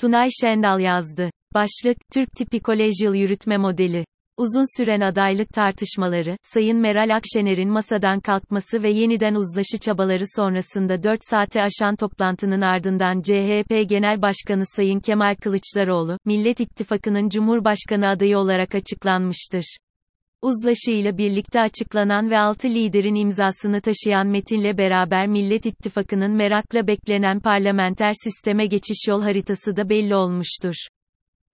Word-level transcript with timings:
Tunay 0.00 0.28
Şendal 0.40 0.80
yazdı. 0.80 1.30
Başlık, 1.54 1.96
Türk 2.12 2.32
tipi 2.36 2.60
kolejyal 2.60 3.14
yürütme 3.14 3.56
modeli. 3.56 4.04
Uzun 4.36 4.80
süren 4.80 5.00
adaylık 5.00 5.48
tartışmaları, 5.48 6.36
Sayın 6.42 6.78
Meral 6.78 7.16
Akşener'in 7.16 7.70
masadan 7.70 8.20
kalkması 8.20 8.82
ve 8.82 8.90
yeniden 8.90 9.34
uzlaşı 9.34 9.78
çabaları 9.80 10.24
sonrasında 10.36 11.02
4 11.02 11.20
saate 11.30 11.62
aşan 11.62 11.96
toplantının 11.96 12.60
ardından 12.60 13.22
CHP 13.22 13.88
Genel 13.88 14.22
Başkanı 14.22 14.62
Sayın 14.76 15.00
Kemal 15.00 15.34
Kılıçdaroğlu, 15.34 16.18
Millet 16.24 16.60
İttifakı'nın 16.60 17.28
Cumhurbaşkanı 17.28 18.08
adayı 18.08 18.38
olarak 18.38 18.74
açıklanmıştır. 18.74 19.76
Uzlaşı 20.42 20.90
ile 20.90 21.18
birlikte 21.18 21.60
açıklanan 21.60 22.30
ve 22.30 22.38
6 22.38 22.68
liderin 22.68 23.14
imzasını 23.14 23.80
taşıyan 23.80 24.26
metinle 24.26 24.78
beraber 24.78 25.26
Millet 25.26 25.66
İttifakı'nın 25.66 26.32
merakla 26.32 26.86
beklenen 26.86 27.40
parlamenter 27.40 28.12
sisteme 28.24 28.66
geçiş 28.66 29.08
yol 29.08 29.22
haritası 29.22 29.76
da 29.76 29.88
belli 29.88 30.14
olmuştur. 30.14 30.74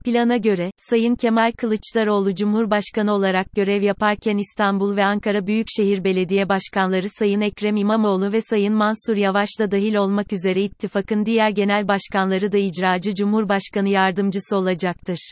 Plana 0.04 0.36
göre, 0.36 0.70
Sayın 0.76 1.14
Kemal 1.14 1.52
Kılıçdaroğlu 1.52 2.34
Cumhurbaşkanı 2.34 3.12
olarak 3.12 3.52
görev 3.52 3.82
yaparken 3.82 4.36
İstanbul 4.36 4.96
ve 4.96 5.04
Ankara 5.04 5.46
Büyükşehir 5.46 6.04
Belediye 6.04 6.48
Başkanları 6.48 7.06
Sayın 7.18 7.40
Ekrem 7.40 7.76
İmamoğlu 7.76 8.32
ve 8.32 8.40
Sayın 8.40 8.74
Mansur 8.74 9.16
Yavaş 9.16 9.48
da 9.60 9.70
dahil 9.70 9.94
olmak 9.94 10.32
üzere 10.32 10.62
ittifakın 10.62 11.26
diğer 11.26 11.50
genel 11.50 11.88
başkanları 11.88 12.52
da 12.52 12.58
icracı 12.58 13.14
Cumhurbaşkanı 13.14 13.88
yardımcısı 13.88 14.56
olacaktır. 14.56 15.30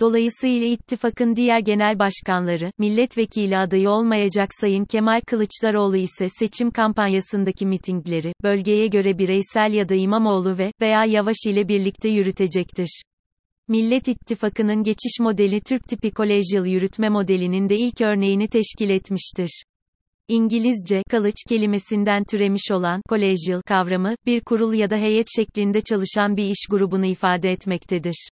Dolayısıyla 0.00 0.66
ittifakın 0.66 1.36
diğer 1.36 1.60
genel 1.60 1.98
başkanları, 1.98 2.72
milletvekili 2.78 3.58
adayı 3.58 3.90
olmayacak 3.90 4.48
Sayın 4.60 4.84
Kemal 4.84 5.20
Kılıçdaroğlu 5.26 5.96
ise 5.96 6.28
seçim 6.28 6.70
kampanyasındaki 6.70 7.66
mitingleri, 7.66 8.32
bölgeye 8.42 8.86
göre 8.86 9.18
bireysel 9.18 9.72
ya 9.72 9.88
da 9.88 9.94
İmamoğlu 9.94 10.58
ve 10.58 10.72
veya 10.80 11.04
Yavaş 11.04 11.36
ile 11.46 11.68
birlikte 11.68 12.08
yürütecektir. 12.08 13.02
Millet 13.68 14.08
İttifakı'nın 14.08 14.82
geçiş 14.82 15.20
modeli 15.20 15.60
Türk 15.60 15.88
tipi 15.88 16.10
kolejyal 16.10 16.66
yürütme 16.66 17.08
modelinin 17.08 17.68
de 17.68 17.76
ilk 17.76 18.00
örneğini 18.00 18.48
teşkil 18.48 18.90
etmiştir. 18.90 19.62
İngilizce, 20.28 21.02
college 21.10 21.42
kelimesinden 21.48 22.24
türemiş 22.24 22.70
olan, 22.70 23.02
collegial 23.08 23.60
kavramı, 23.66 24.14
bir 24.26 24.40
kurul 24.40 24.74
ya 24.74 24.90
da 24.90 24.96
heyet 24.96 25.26
şeklinde 25.36 25.80
çalışan 25.80 26.36
bir 26.36 26.44
iş 26.44 26.66
grubunu 26.70 27.06
ifade 27.06 27.50
etmektedir. 27.50 28.28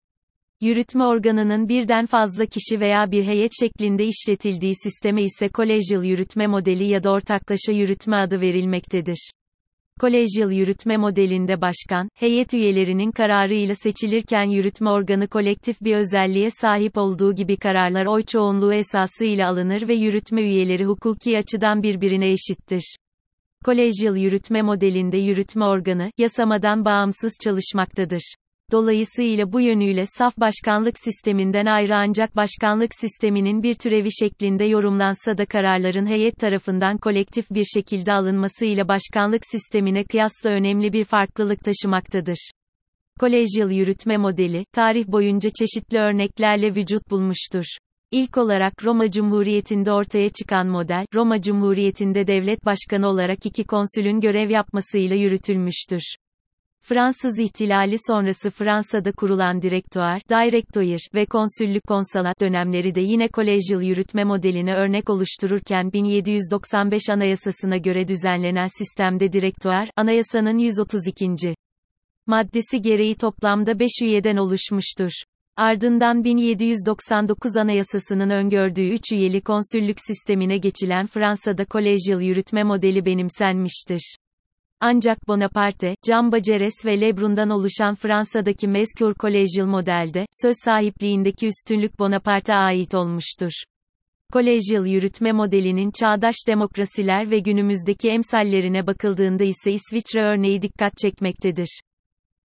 Yürütme 0.62 1.05
organının 1.05 1.68
birden 1.68 2.06
fazla 2.06 2.46
kişi 2.46 2.80
veya 2.80 3.10
bir 3.10 3.24
heyet 3.24 3.52
şeklinde 3.60 4.05
işletildiği 4.05 4.74
sisteme 4.74 5.22
ise 5.22 5.48
kolejyal 5.48 6.05
yürütme 6.05 6.46
modeli 6.46 6.84
ya 6.84 7.05
da 7.05 7.10
ortaklaşa 7.10 7.72
yürütme 7.72 8.16
adı 8.16 8.41
verilmektedir. 8.41 9.30
Kolejyal 10.00 10.50
yürütme 10.50 10.96
modelinde 10.96 11.60
başkan, 11.60 12.08
heyet 12.14 12.55
üyelerinin 12.55 13.10
kararıyla 13.10 13.74
seçilirken 13.74 14.44
yürütme 14.44 14.90
organı 14.90 15.28
kolektif 15.28 15.80
bir 15.80 15.96
özelliğe 15.96 16.50
sahip 16.50 16.98
olduğu 16.98 17.34
gibi 17.34 17.56
kararlar 17.56 18.06
oy 18.06 18.22
çoğunluğu 18.22 18.74
esası 18.74 19.24
ile 19.24 19.46
alınır 19.46 19.88
ve 19.88 19.94
yürütme 19.94 20.42
üyeleri 20.42 20.84
hukuki 20.84 21.38
açıdan 21.38 21.83
birbirine 21.83 22.30
eşittir. 22.30 22.96
Kolejyal 23.64 24.16
yürütme 24.16 24.62
modelinde 24.62 25.18
yürütme 25.18 25.64
organı, 25.64 26.10
yasamadan 26.18 26.84
bağımsız 26.84 27.33
çalışmaktadır. 27.44 28.34
Dolayısıyla 28.72 29.52
bu 29.52 29.60
yönüyle 29.60 30.05
saf 30.06 30.36
başkanlık 30.38 30.94
sisteminden 30.98 31.66
ayrı 31.66 31.96
ancak 31.96 32.36
başkanlık 32.36 32.91
sisteminin 32.94 33.62
bir 33.62 33.74
türevi 33.74 34.08
şeklinde 34.12 34.64
yorumlansa 34.64 35.38
da 35.38 35.46
kararların 35.46 36.06
heyet 36.06 36.36
tarafından 36.36 36.98
kolektif 36.98 37.50
bir 37.50 37.64
şekilde 37.64 38.12
alınması 38.12 38.64
ile 38.64 38.88
başkanlık 38.88 39.42
sistemine 39.50 40.05
kıyasla 40.05 40.50
önemli 40.50 40.92
bir 40.92 41.05
farklılık 41.05 41.60
taşımaktadır. 41.64 42.50
Kolejyal 43.20 43.70
yürütme 43.70 44.16
modeli, 44.16 44.64
tarih 44.72 45.06
boyunca 45.06 45.50
çeşitli 45.58 45.98
örneklerle 45.98 46.74
vücut 46.74 47.10
bulmuştur. 47.10 47.64
İlk 48.10 48.38
olarak 48.38 48.84
Roma 48.84 49.10
Cumhuriyeti'nde 49.10 49.92
ortaya 49.92 50.28
çıkan 50.28 50.66
model, 50.66 51.06
Roma 51.14 51.42
Cumhuriyeti'nde 51.42 52.27
devlet 52.27 52.64
başkanı 52.64 53.08
olarak 53.08 53.46
iki 53.46 53.64
konsülün 53.64 54.20
görev 54.20 54.51
yapmasıyla 54.51 55.17
yürütülmüştür. 55.17 56.02
Fransız 56.85 57.39
ihtilali 57.39 57.97
sonrası 58.07 58.51
Fransa'da 58.51 59.13
kurulan 59.13 59.63
direktör, 59.63 60.20
directoire 60.31 60.98
ve 61.15 61.27
konsüllük 61.27 61.87
konsalat 61.87 62.41
dönemleri 62.41 62.95
de 62.95 63.01
yine 63.01 63.29
kolejyal 63.29 63.83
yürütme 63.83 64.25
modeline 64.25 64.75
örnek 64.75 65.11
oluştururken 65.11 65.93
1795 65.93 67.03
Anayasasına 67.11 67.77
göre 67.77 68.09
düzenlenen 68.09 68.67
sistemde 68.79 69.33
direktör, 69.33 69.87
anayasanın 69.97 70.59
132. 70.59 71.55
maddesi 72.27 72.81
gereği 72.81 73.14
toplamda 73.14 73.79
5 73.79 73.91
üyeden 74.03 74.37
oluşmuştur. 74.37 75.11
Ardından 75.57 76.25
1799 76.25 77.57
Anayasası'nın 77.57 78.31
öngördüğü 78.31 78.89
3 78.89 79.13
üyeli 79.13 79.41
konsüllük 79.41 79.97
sistemine 80.07 80.59
geçilen 80.59 81.07
Fransa'da 81.07 81.64
kolejyal 81.64 82.20
yürütme 82.20 82.63
modeli 82.63 83.05
benimsenmiştir. 83.05 84.17
Ancak 84.85 85.29
Bonaparte, 85.29 85.97
Jean 86.07 86.33
Baceres 86.33 86.75
ve 86.85 87.01
Lebrun'dan 87.01 87.51
oluşan 87.51 87.95
Fransa'daki 87.95 88.69
mezkur 88.69 89.15
kolejyal 89.15 89.67
modelde, 89.67 90.27
söz 90.43 90.55
sahipliğindeki 90.65 91.47
üstünlük 91.47 91.98
Bonaparte'a 91.98 92.57
ait 92.57 92.95
olmuştur. 92.95 93.51
Kolejyal 94.33 94.87
yürütme 94.87 95.33
modelinin 95.33 95.91
çağdaş 96.01 96.35
demokrasiler 96.48 97.31
ve 97.31 97.39
günümüzdeki 97.39 98.09
emsallerine 98.09 98.87
bakıldığında 98.87 99.45
ise 99.45 99.73
İsviçre 99.73 100.23
örneği 100.23 100.63
dikkat 100.63 100.93
çekmektedir. 100.99 101.81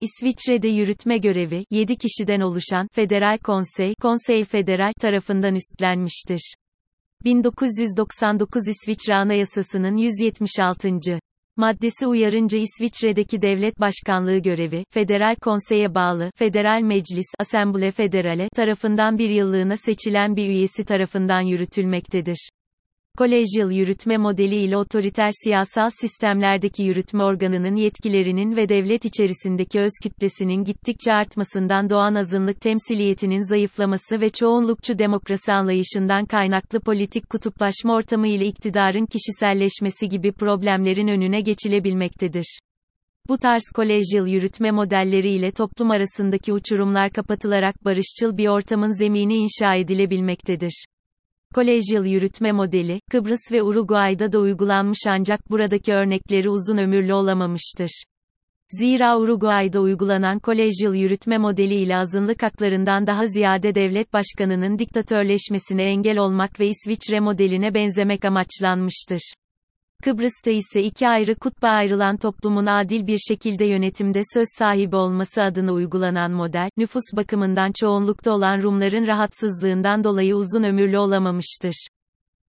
İsviçre'de 0.02 0.68
yürütme 0.68 1.18
görevi, 1.18 1.66
7 1.72 1.98
kişiden 1.98 2.40
oluşan, 2.40 2.88
Federal 2.94 3.38
Konsey, 3.38 3.94
Konsey 4.02 4.44
Federal 4.44 4.94
tarafından 5.02 5.56
üstlenmiştir. 5.56 6.54
1999 7.24 8.68
İsviçre 8.68 9.16
Anayasası'nın 9.16 9.96
176 9.96 10.88
maddesi 11.58 12.08
uyarınca 12.08 12.58
İsviçre'deki 12.58 13.42
devlet 13.42 13.80
başkanlığı 13.80 14.38
görevi, 14.38 14.84
Federal 14.94 15.36
Konsey'e 15.36 15.96
bağlı, 15.96 16.32
Federal 16.36 16.82
Meclis, 16.82 17.28
Assemble 17.40 17.92
Federale, 17.92 18.50
tarafından 18.56 19.18
bir 19.18 19.30
yıllığına 19.30 19.78
seçilen 19.78 20.36
bir 20.36 20.48
üyesi 20.48 20.86
tarafından 20.86 21.42
yürütülmektedir. 21.42 22.50
Kolejyal 23.18 23.72
yürütme 23.72 24.18
modeli 24.18 24.56
ile 24.56 24.78
otoriter 24.78 25.30
siyasal 25.44 25.90
sistemlerdeki 26.02 26.84
yürütme 26.84 27.24
organının 27.24 27.76
yetkilerinin 27.76 28.56
ve 28.56 28.70
devlet 28.70 29.06
içerisindeki 29.06 29.80
öz 29.80 29.92
kütlesinin 30.04 30.64
gittikçe 30.64 31.14
artmasından 31.14 31.90
doğan 31.90 32.16
azınlık 32.16 32.62
temsiliyetinin 32.62 33.50
zayıflaması 33.50 34.22
ve 34.22 34.30
çoğunlukçu 34.30 35.00
demokrasi 35.00 35.54
anlayışından 35.54 36.26
kaynaklı 36.26 36.80
politik 36.80 37.30
kutuplaşma 37.30 37.96
ortamı 37.96 38.28
ile 38.28 38.46
iktidarın 38.46 39.06
kişiselleşmesi 39.06 40.10
gibi 40.10 40.32
problemlerin 40.32 41.08
önüne 41.08 41.42
geçilebilmektedir. 41.42 42.60
Bu 43.30 43.38
tarz 43.38 43.64
kolejyal 43.76 44.28
yürütme 44.28 44.72
modelleri 44.72 45.30
ile 45.30 45.52
toplum 45.52 45.92
arasındaki 45.92 46.54
uçurumlar 46.54 47.12
kapatılarak 47.12 47.86
barışçıl 47.86 48.38
bir 48.38 48.48
ortamın 48.48 49.00
zemini 49.00 49.36
inşa 49.36 49.76
edilebilmektedir. 49.76 50.86
Kolejyal 51.58 52.06
yürütme 52.06 52.52
modeli, 52.52 53.00
Kıbrıs 53.12 53.52
ve 53.52 53.64
Uruguay'da 53.64 54.32
da 54.32 54.40
uygulanmış 54.40 55.00
ancak 55.08 55.50
buradaki 55.50 55.94
örnekleri 55.94 56.50
uzun 56.50 56.78
ömürlü 56.78 57.14
olamamıştır. 57.14 58.04
Zira 58.70 59.20
Uruguay'da 59.20 59.82
uygulanan 59.82 60.40
kolejyal 60.40 60.96
yürütme 60.96 61.38
modeli 61.38 61.76
ile 61.76 61.98
azınlık 61.98 62.44
haklarından 62.44 63.08
daha 63.08 63.26
ziyade 63.26 63.76
devlet 63.76 64.14
başkanının 64.14 64.80
diktatörleşmesine 64.80 65.84
engel 65.84 66.18
olmak 66.18 66.60
ve 66.60 66.68
İsviçre 66.68 67.20
modeline 67.20 67.74
benzemek 67.74 68.26
amaçlanmıştır. 68.26 69.34
Kıbrıs'ta 70.04 70.52
ise 70.52 70.84
iki 70.84 71.08
ayrı 71.08 71.36
kutba 71.36 71.68
ayrılan 71.68 72.18
toplumun 72.18 72.66
adil 72.66 73.08
bir 73.08 73.18
şekilde 73.18 73.66
yönetimde 73.66 74.22
söz 74.34 74.48
sahibi 74.58 74.96
olması 74.96 75.44
adına 75.44 75.72
uygulanan 75.72 76.32
model, 76.32 76.70
nüfus 76.78 77.04
bakımından 77.16 77.72
çoğunlukta 77.80 78.32
olan 78.32 78.62
Rumların 78.62 79.08
rahatsızlığından 79.08 80.04
dolayı 80.04 80.36
uzun 80.36 80.64
ömürlü 80.64 80.98
olamamıştır. 80.98 81.88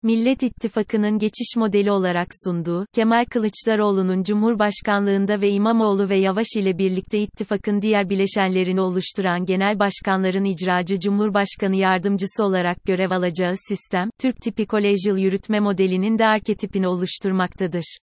Millet 0.06 0.42
İttifakı'nın 0.42 1.18
geçiş 1.18 1.56
modeli 1.56 1.90
olarak 1.90 2.28
sunduğu, 2.44 2.86
Kemal 2.94 3.24
Kılıçdaroğlu'nun 3.24 4.22
Cumhurbaşkanlığında 4.22 5.40
ve 5.40 5.50
İmamoğlu 5.50 6.08
ve 6.08 6.16
Yavaş 6.16 6.46
ile 6.56 6.78
birlikte 6.78 7.18
ittifakın 7.18 7.82
diğer 7.82 8.10
bileşenlerini 8.10 8.80
oluşturan 8.80 9.44
genel 9.44 9.78
başkanların 9.78 10.44
icracı 10.44 11.00
Cumhurbaşkanı 11.00 11.76
yardımcısı 11.76 12.44
olarak 12.44 12.84
görev 12.84 13.10
alacağı 13.10 13.54
sistem, 13.68 14.10
Türk 14.20 14.36
tipi 14.36 14.66
kolejyal 14.66 15.18
yürütme 15.18 15.60
modelinin 15.60 16.18
de 16.18 16.26
arketipini 16.26 16.88
oluşturmaktadır. 16.88 17.98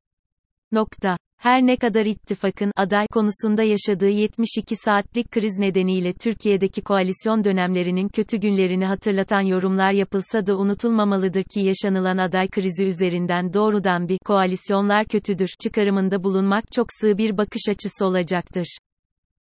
Nokta. 0.73 1.17
Her 1.37 1.61
ne 1.61 1.77
kadar 1.77 2.05
ittifakın 2.05 2.71
aday 2.75 3.07
konusunda 3.07 3.63
yaşadığı 3.63 4.09
72 4.09 4.75
saatlik 4.75 5.31
kriz 5.31 5.59
nedeniyle 5.59 6.13
Türkiye'deki 6.13 6.81
koalisyon 6.81 7.43
dönemlerinin 7.43 8.07
kötü 8.07 8.37
günlerini 8.37 8.85
hatırlatan 8.85 9.41
yorumlar 9.41 9.91
yapılsa 9.91 10.47
da 10.47 10.57
unutulmamalıdır 10.57 11.43
ki 11.43 11.59
yaşanılan 11.59 12.17
aday 12.17 12.47
krizi 12.47 12.85
üzerinden 12.85 13.53
doğrudan 13.53 14.07
bir 14.09 14.17
koalisyonlar 14.25 15.05
kötüdür 15.05 15.49
çıkarımında 15.63 16.23
bulunmak 16.23 16.71
çok 16.71 16.87
sığ 17.01 17.17
bir 17.17 17.37
bakış 17.37 17.61
açısı 17.69 18.05
olacaktır. 18.05 18.77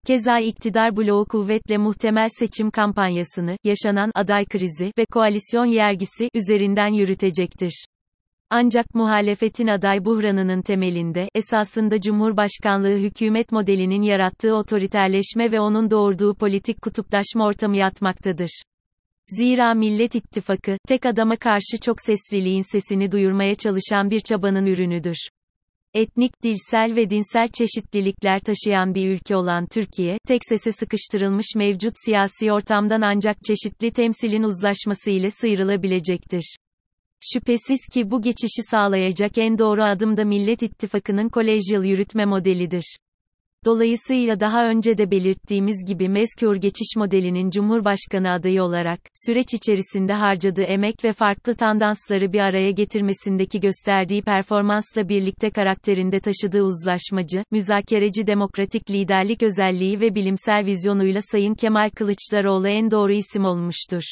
Keza 0.06 0.38
iktidar 0.38 0.96
bloğu 0.96 1.24
kuvvetle 1.24 1.76
muhtemel 1.76 2.28
seçim 2.38 2.70
kampanyasını, 2.70 3.56
yaşanan 3.64 4.10
aday 4.14 4.44
krizi 4.44 4.92
ve 4.98 5.06
koalisyon 5.06 5.66
yergisi 5.66 6.28
üzerinden 6.34 6.92
yürütecektir. 6.92 7.84
Ancak 8.54 8.94
muhalefetin 8.94 9.66
aday 9.66 10.04
buhranının 10.04 10.62
temelinde, 10.62 11.28
esasında 11.34 12.00
Cumhurbaşkanlığı 12.00 12.96
hükümet 12.96 13.52
modelinin 13.52 14.02
yarattığı 14.02 14.54
otoriterleşme 14.54 15.52
ve 15.52 15.60
onun 15.60 15.90
doğurduğu 15.90 16.34
politik 16.34 16.82
kutuplaşma 16.82 17.46
ortamı 17.46 17.76
yatmaktadır. 17.76 18.62
Zira 19.28 19.74
Millet 19.74 20.14
İttifakı, 20.14 20.76
tek 20.88 21.06
adama 21.06 21.36
karşı 21.36 21.80
çok 21.82 21.96
sesliliğin 22.00 22.72
sesini 22.72 23.12
duyurmaya 23.12 23.54
çalışan 23.54 24.10
bir 24.10 24.20
çabanın 24.20 24.66
ürünüdür. 24.66 25.16
Etnik, 25.94 26.32
dilsel 26.42 26.96
ve 26.96 27.10
dinsel 27.10 27.48
çeşitlilikler 27.48 28.40
taşıyan 28.40 28.94
bir 28.94 29.08
ülke 29.08 29.36
olan 29.36 29.66
Türkiye, 29.66 30.18
tek 30.26 30.40
sese 30.48 30.72
sıkıştırılmış 30.72 31.46
mevcut 31.56 31.94
siyasi 32.04 32.52
ortamdan 32.52 33.00
ancak 33.00 33.36
çeşitli 33.46 33.90
temsilin 33.90 34.42
uzlaşması 34.42 35.10
ile 35.10 35.30
sıyrılabilecektir. 35.30 36.56
Şüphesiz 37.32 37.80
ki 37.92 38.10
bu 38.10 38.22
geçişi 38.22 38.62
sağlayacak 38.70 39.38
en 39.38 39.58
doğru 39.58 39.82
adım 39.82 40.16
da 40.16 40.24
Millet 40.24 40.62
İttifakı'nın 40.62 41.28
kolejyal 41.28 41.84
yürütme 41.84 42.24
modelidir. 42.24 42.96
Dolayısıyla 43.64 44.40
daha 44.40 44.68
önce 44.68 44.98
de 44.98 45.10
belirttiğimiz 45.10 45.84
gibi 45.86 46.08
mezkür 46.08 46.56
geçiş 46.56 46.96
modelinin 46.96 47.50
Cumhurbaşkanı 47.50 48.30
adayı 48.30 48.62
olarak, 48.62 49.00
süreç 49.26 49.54
içerisinde 49.54 50.12
harcadığı 50.12 50.62
emek 50.62 51.04
ve 51.04 51.12
farklı 51.12 51.54
tandansları 51.54 52.32
bir 52.32 52.40
araya 52.40 52.70
getirmesindeki 52.70 53.60
gösterdiği 53.60 54.22
performansla 54.22 55.08
birlikte 55.08 55.50
karakterinde 55.50 56.20
taşıdığı 56.20 56.62
uzlaşmacı, 56.62 57.44
müzakereci 57.50 58.26
demokratik 58.26 58.90
liderlik 58.90 59.42
özelliği 59.42 60.00
ve 60.00 60.14
bilimsel 60.14 60.66
vizyonuyla 60.66 61.20
Sayın 61.22 61.54
Kemal 61.54 61.90
Kılıçdaroğlu 61.90 62.68
en 62.68 62.90
doğru 62.90 63.12
isim 63.12 63.44
olmuştur. 63.44 64.02